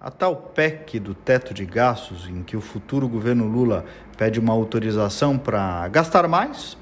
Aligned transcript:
A 0.00 0.12
tal 0.12 0.36
PEC 0.36 1.00
do 1.00 1.12
teto 1.12 1.52
de 1.52 1.66
gastos, 1.66 2.28
em 2.28 2.44
que 2.44 2.56
o 2.56 2.60
futuro 2.60 3.08
governo 3.08 3.48
Lula 3.48 3.84
pede 4.16 4.38
uma 4.38 4.52
autorização 4.52 5.36
para 5.36 5.88
gastar 5.88 6.28
mais, 6.28 6.78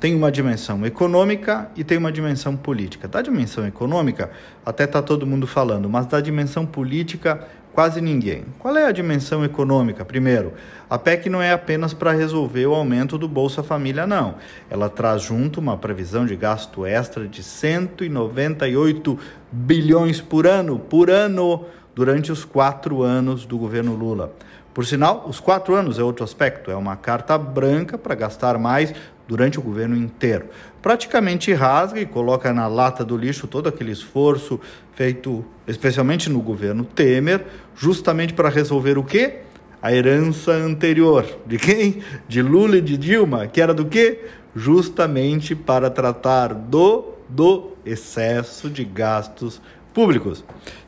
tem 0.00 0.16
uma 0.16 0.32
dimensão 0.32 0.84
econômica 0.84 1.70
e 1.76 1.84
tem 1.84 1.96
uma 1.96 2.10
dimensão 2.10 2.56
política. 2.56 3.06
Da 3.06 3.22
dimensão 3.22 3.64
econômica, 3.68 4.32
até 4.64 4.82
está 4.82 5.00
todo 5.00 5.24
mundo 5.24 5.46
falando, 5.46 5.88
mas 5.88 6.06
da 6.06 6.20
dimensão 6.20 6.66
política, 6.66 7.46
quase 7.72 8.00
ninguém. 8.00 8.46
Qual 8.58 8.76
é 8.76 8.86
a 8.86 8.92
dimensão 8.92 9.44
econômica? 9.44 10.04
Primeiro, 10.04 10.52
a 10.90 10.98
PEC 10.98 11.30
não 11.30 11.40
é 11.40 11.52
apenas 11.52 11.94
para 11.94 12.10
resolver 12.10 12.66
o 12.66 12.74
aumento 12.74 13.16
do 13.16 13.28
Bolsa 13.28 13.62
Família, 13.62 14.08
não. 14.08 14.34
Ela 14.68 14.88
traz 14.88 15.22
junto 15.22 15.60
uma 15.60 15.76
previsão 15.76 16.26
de 16.26 16.34
gasto 16.34 16.84
extra 16.84 17.28
de 17.28 17.44
198 17.44 19.16
bilhões 19.52 20.20
por 20.20 20.48
ano, 20.48 20.80
por 20.80 21.10
ano 21.10 21.64
durante 21.96 22.30
os 22.30 22.44
quatro 22.44 23.02
anos 23.02 23.46
do 23.46 23.56
governo 23.56 23.94
Lula. 23.94 24.30
Por 24.74 24.84
sinal, 24.84 25.24
os 25.26 25.40
quatro 25.40 25.74
anos 25.74 25.98
é 25.98 26.02
outro 26.02 26.22
aspecto, 26.22 26.70
é 26.70 26.76
uma 26.76 26.94
carta 26.94 27.38
branca 27.38 27.96
para 27.96 28.14
gastar 28.14 28.58
mais 28.58 28.92
durante 29.26 29.58
o 29.58 29.62
governo 29.62 29.96
inteiro. 29.96 30.44
Praticamente 30.82 31.54
rasga 31.54 31.98
e 31.98 32.04
coloca 32.04 32.52
na 32.52 32.66
lata 32.66 33.02
do 33.02 33.16
lixo 33.16 33.46
todo 33.46 33.70
aquele 33.70 33.92
esforço 33.92 34.60
feito 34.92 35.42
especialmente 35.66 36.28
no 36.28 36.40
governo 36.42 36.84
Temer, 36.84 37.46
justamente 37.74 38.34
para 38.34 38.50
resolver 38.50 38.98
o 38.98 39.02
quê? 39.02 39.38
A 39.80 39.90
herança 39.90 40.52
anterior. 40.52 41.24
De 41.46 41.56
quem? 41.56 42.02
De 42.28 42.42
Lula 42.42 42.76
e 42.76 42.82
de 42.82 42.98
Dilma, 42.98 43.46
que 43.46 43.58
era 43.58 43.72
do 43.72 43.86
quê? 43.86 44.26
Justamente 44.54 45.54
para 45.54 45.88
tratar 45.88 46.52
do 46.52 47.14
do 47.28 47.72
excesso 47.84 48.70
de 48.70 48.84
gastos 48.84 49.60
públicos. 49.96 50.44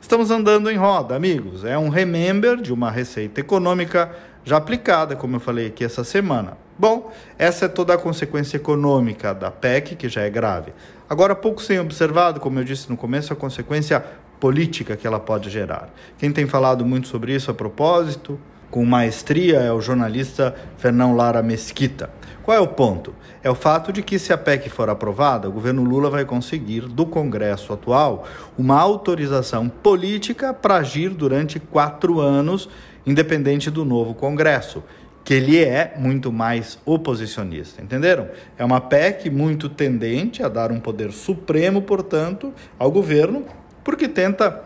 Estamos 0.08 0.30
andando 0.30 0.70
em 0.70 0.76
roda, 0.78 1.14
amigos. 1.14 1.66
É 1.66 1.76
um 1.76 1.90
remember 1.90 2.56
de 2.56 2.72
uma 2.72 2.90
receita 2.90 3.42
econômica 3.42 4.10
já 4.42 4.56
aplicada, 4.56 5.14
como 5.14 5.36
eu 5.36 5.40
falei 5.40 5.66
aqui 5.66 5.84
essa 5.84 6.02
semana. 6.02 6.56
Bom, 6.78 7.12
essa 7.38 7.66
é 7.66 7.68
toda 7.68 7.92
a 7.92 7.98
consequência 7.98 8.56
econômica 8.56 9.34
da 9.34 9.50
PEC, 9.50 9.96
que 9.96 10.08
já 10.08 10.22
é 10.22 10.30
grave. 10.30 10.72
Agora, 11.10 11.34
pouco 11.34 11.60
sem 11.60 11.78
observado, 11.78 12.40
como 12.40 12.58
eu 12.58 12.64
disse 12.64 12.88
no 12.88 12.96
começo, 12.96 13.34
a 13.34 13.36
consequência 13.36 14.02
política 14.40 14.96
que 14.96 15.06
ela 15.06 15.20
pode 15.20 15.50
gerar. 15.50 15.90
Quem 16.16 16.32
tem 16.32 16.46
falado 16.46 16.86
muito 16.86 17.06
sobre 17.06 17.34
isso 17.34 17.50
a 17.50 17.54
propósito, 17.54 18.40
com 18.70 18.84
maestria, 18.84 19.58
é 19.58 19.72
o 19.72 19.80
jornalista 19.80 20.54
Fernão 20.76 21.14
Lara 21.14 21.42
Mesquita. 21.42 22.10
Qual 22.42 22.56
é 22.56 22.60
o 22.60 22.68
ponto? 22.68 23.14
É 23.42 23.50
o 23.50 23.54
fato 23.54 23.92
de 23.92 24.02
que, 24.02 24.18
se 24.18 24.32
a 24.32 24.38
PEC 24.38 24.70
for 24.70 24.88
aprovada, 24.88 25.48
o 25.48 25.52
governo 25.52 25.84
Lula 25.84 26.08
vai 26.08 26.24
conseguir, 26.24 26.82
do 26.82 27.04
Congresso 27.04 27.72
atual, 27.72 28.26
uma 28.56 28.80
autorização 28.80 29.68
política 29.68 30.54
para 30.54 30.76
agir 30.76 31.10
durante 31.10 31.60
quatro 31.60 32.20
anos, 32.20 32.68
independente 33.06 33.70
do 33.70 33.84
novo 33.84 34.14
Congresso 34.14 34.82
que 35.28 35.34
ele 35.34 35.62
é 35.62 35.92
muito 35.98 36.32
mais 36.32 36.78
oposicionista, 36.86 37.82
entenderam? 37.82 38.30
É 38.56 38.64
uma 38.64 38.80
PEC 38.80 39.28
muito 39.28 39.68
tendente 39.68 40.42
a 40.42 40.48
dar 40.48 40.72
um 40.72 40.80
poder 40.80 41.12
supremo, 41.12 41.82
portanto, 41.82 42.50
ao 42.78 42.90
governo, 42.90 43.44
porque 43.84 44.08
tenta 44.08 44.64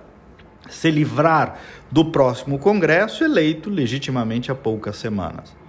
se 0.75 0.91
livrar 0.91 1.61
do 1.91 2.05
próximo 2.07 2.59
Congresso 2.59 3.25
eleito 3.25 3.71
legitimamente 3.71 4.51
há 4.51 4.55
poucas 4.55 4.97
semanas 4.97 5.63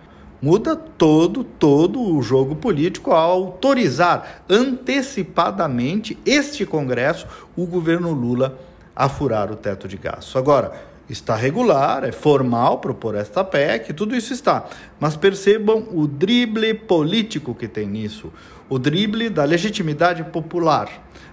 muda 0.43 0.75
todo, 0.75 1.41
todo 1.41 2.01
o 2.01 2.21
jogo 2.21 2.53
político 2.53 3.13
ao 3.13 3.31
autorizar 3.31 4.43
antecipadamente 4.49 6.17
este 6.25 6.65
Congresso, 6.65 7.25
o 7.55 7.65
governo 7.65 8.11
Lula, 8.11 8.59
a 8.93 9.07
furar 9.07 9.49
o 9.49 9.55
teto 9.55 9.87
de 9.87 9.95
gastos. 9.95 10.35
Agora, 10.35 10.73
está 11.09 11.35
regular, 11.35 12.03
é 12.03 12.11
formal 12.11 12.79
propor 12.79 13.15
esta 13.15 13.43
PEC, 13.43 13.93
tudo 13.93 14.15
isso 14.15 14.33
está. 14.33 14.65
Mas 14.99 15.15
percebam 15.15 15.87
o 15.91 16.07
drible 16.07 16.73
político 16.73 17.53
que 17.53 17.67
tem 17.67 17.87
nisso, 17.87 18.31
o 18.69 18.79
drible 18.79 19.29
da 19.29 19.43
legitimidade 19.43 20.23
popular. 20.23 20.89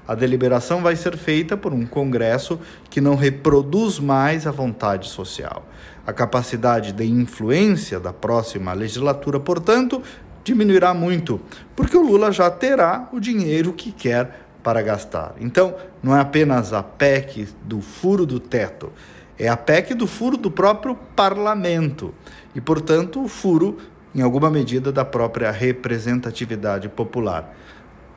A 0.06 0.14
deliberação 0.14 0.82
vai 0.82 0.96
ser 0.96 1.16
feita 1.16 1.56
por 1.56 1.72
um 1.72 1.86
Congresso 1.86 2.58
que 2.88 3.00
não 3.00 3.14
reproduz 3.14 4.00
mais 4.00 4.46
a 4.46 4.50
vontade 4.50 5.08
social. 5.08 5.64
A 6.04 6.12
capacidade 6.12 6.92
de 6.92 7.04
influência 7.04 8.00
da 8.00 8.12
próxima 8.12 8.72
legislatura, 8.72 9.38
portanto, 9.38 10.02
diminuirá 10.42 10.92
muito, 10.92 11.40
porque 11.76 11.96
o 11.96 12.02
Lula 12.02 12.32
já 12.32 12.50
terá 12.50 13.08
o 13.12 13.20
dinheiro 13.20 13.72
que 13.72 13.92
quer 13.92 14.48
para 14.62 14.82
gastar. 14.82 15.34
Então, 15.38 15.74
não 16.02 16.16
é 16.16 16.20
apenas 16.20 16.72
a 16.72 16.82
PEC 16.82 17.48
do 17.62 17.80
furo 17.80 18.26
do 18.26 18.40
teto, 18.40 18.92
é 19.40 19.48
a 19.48 19.56
PEC 19.56 19.94
do 19.94 20.06
furo 20.06 20.36
do 20.36 20.50
próprio 20.50 20.94
parlamento 21.16 22.14
e, 22.54 22.60
portanto, 22.60 23.24
o 23.24 23.26
furo, 23.26 23.78
em 24.14 24.20
alguma 24.20 24.50
medida, 24.50 24.92
da 24.92 25.02
própria 25.02 25.50
representatividade 25.50 26.90
popular. 26.90 27.56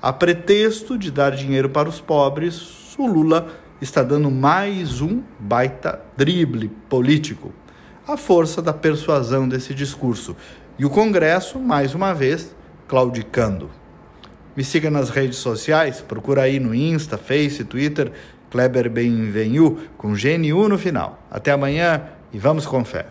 A 0.02 0.12
pretexto 0.12 0.98
de 0.98 1.10
dar 1.10 1.32
dinheiro 1.32 1.70
para 1.70 1.88
os 1.88 2.02
pobres, 2.02 2.94
o 2.98 3.08
Lula 3.08 3.48
está 3.80 4.04
dando 4.04 4.30
mais 4.30 5.00
um 5.00 5.24
baita 5.40 6.02
drible 6.18 6.70
político 6.90 7.54
a 8.06 8.18
força 8.18 8.62
da 8.62 8.74
persuasão 8.74 9.48
desse 9.48 9.74
discurso. 9.74 10.36
E 10.78 10.84
o 10.84 10.90
Congresso, 10.90 11.58
mais 11.58 11.96
uma 11.96 12.14
vez, 12.14 12.54
claudicando. 12.86 13.70
Me 14.58 14.64
siga 14.64 14.92
nas 14.92 15.10
redes 15.10 15.38
sociais, 15.38 16.02
procura 16.02 16.42
aí 16.42 16.60
no 16.60 16.76
Insta, 16.76 17.18
Face, 17.18 17.64
Twitter, 17.64 18.12
Kleber 18.54 18.88
Benvenu, 18.88 19.80
com 19.98 20.14
GNU 20.14 20.70
no 20.70 20.78
final. 20.78 21.18
Até 21.32 21.52
amanhã 21.52 22.04
e 22.32 22.38
vamos 22.38 22.68
com 22.68 22.86
fé. 22.86 23.08